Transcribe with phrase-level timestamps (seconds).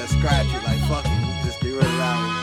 [0.00, 0.54] that scratchy.
[0.66, 2.39] Like fuck it, just get rid of that one.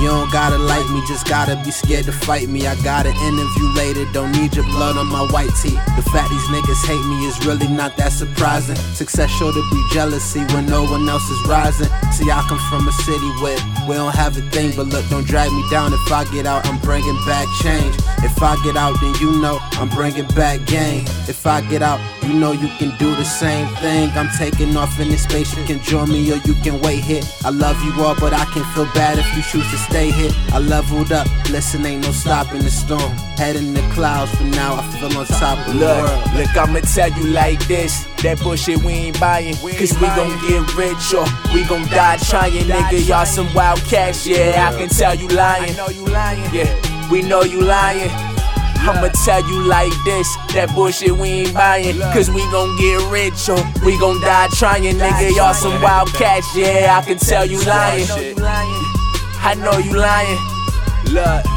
[0.00, 2.66] You don't gotta like me, just gotta be scared to fight me.
[2.66, 5.76] I got an interview later, don't need your blood on my white tee.
[5.96, 8.76] The fact these niggas hate me is really not that surprising.
[8.94, 11.88] Success sure to be jealousy when no one else is rising.
[12.12, 15.26] See, I come from a city where we don't have a thing, but look, don't
[15.26, 15.92] drag me down.
[15.92, 17.94] If I get out, I'm bringing back change.
[18.22, 21.04] If I get out, then you know I'm bringing back game.
[21.28, 24.10] If I get out, you know you can do the same thing.
[24.10, 27.22] I'm taking off in this space, you can join me or you can wait here.
[27.44, 30.30] I love you all, but I can feel bad if you choose to stay here.
[30.52, 33.12] I leveled up, listen, ain't no stopping the storm.
[33.36, 36.34] Head in the clouds, for now I feel on top of the world.
[36.34, 38.06] look, I'ma tell you like this.
[38.22, 39.54] That bullshit we ain't buying.
[39.56, 42.52] Cause we gon' get rich or we gon' die trying.
[42.52, 44.70] Nigga, y'all some wild cats, yeah.
[44.72, 45.72] I can tell you lying.
[45.72, 46.54] I know you lying.
[46.54, 48.35] Yeah, we know you lying.
[48.80, 51.98] I'ma tell you like this, that bullshit we ain't buying.
[52.12, 54.84] Cause we gon' get rich or we gon' die trying.
[54.84, 56.98] Nigga, y'all some wild cats, yeah.
[56.98, 58.06] I can tell you lying.
[58.38, 60.38] I know you lying.
[61.12, 61.55] Look.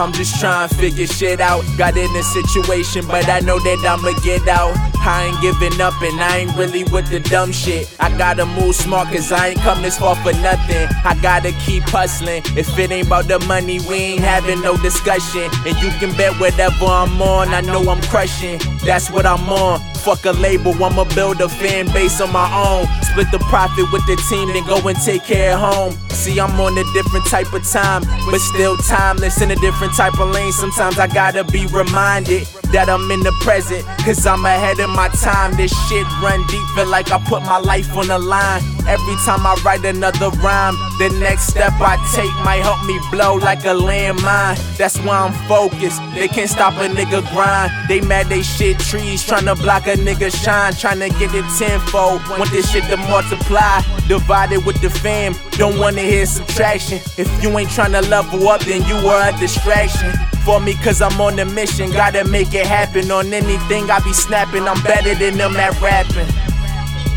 [0.00, 1.62] I'm just trying to figure shit out.
[1.76, 4.74] Got in a situation, but I know that I'ma get out.
[5.02, 7.94] I ain't giving up and I ain't really with the dumb shit.
[8.00, 10.88] I gotta move smart cause I ain't come this far for nothing.
[11.04, 12.42] I gotta keep hustling.
[12.56, 15.50] If it ain't about the money, we ain't having no discussion.
[15.66, 18.58] And you can bet whatever I'm on, I know I'm crushing.
[18.84, 19.80] That's what I'm on.
[20.00, 22.86] Fuck a label, I'ma build a fan base on my own.
[23.02, 25.92] Split the profit with the team, then go and take care of home.
[26.08, 30.18] See, I'm on a different type of time, but still timeless in a different type
[30.18, 30.52] of lane.
[30.52, 35.08] Sometimes I gotta be reminded that I'm in the present, cause I'm ahead of my
[35.08, 35.56] time.
[35.56, 38.62] This shit run deep, feel like I put my life on the line.
[38.86, 43.34] Every time I write another rhyme, the next step I take might help me blow
[43.34, 44.56] like a landmine.
[44.76, 46.00] That's why I'm focused.
[46.14, 47.70] They can't stop a nigga grind.
[47.88, 52.26] They mad they shit trees, tryna block a nigga shine, tryna get it tenfold.
[52.38, 55.34] Want this shit to multiply, divided with the fam.
[55.52, 56.98] Don't wanna hear subtraction.
[57.18, 60.12] If you ain't tryna level up, then you are a distraction.
[60.44, 63.10] For me, cause I'm on a mission, gotta make it happen.
[63.10, 66.28] On anything I be snapping, I'm better than them at rapping.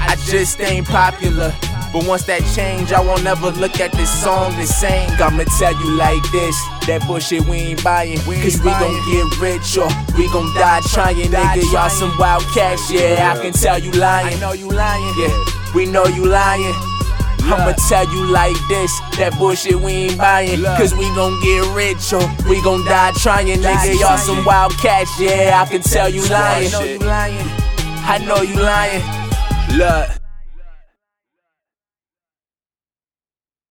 [0.01, 1.55] I just ain't popular.
[1.93, 5.07] But once that change, I won't ever look at this song the same.
[5.21, 6.57] I'ma tell you like this,
[6.89, 8.17] that bullshit we ain't buying.
[8.17, 9.85] Cause we gon' get rich or
[10.17, 11.29] we gon' die trying.
[11.29, 13.37] Nigga, y'all some wild cats, yeah.
[13.37, 14.33] I can tell you lying.
[14.33, 15.13] I know you lying.
[15.21, 15.45] Yeah,
[15.75, 16.73] we know you lying.
[17.45, 18.89] I'ma tell you like this,
[19.21, 20.63] that bullshit we ain't buying.
[20.63, 23.45] Cause we gon' get rich or we gon' die trying.
[23.61, 25.61] Nigga, y'all some wild cats, yeah.
[25.61, 27.45] I can tell you lying or you lying.
[28.01, 29.05] I know you lying.
[29.77, 30.22] Look.